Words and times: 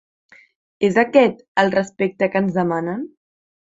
És 0.89 0.97
aquest 1.03 1.45
el 1.65 1.71
respecte 1.79 2.33
que 2.35 2.45
ens 2.45 2.61
demanen?. 2.61 3.09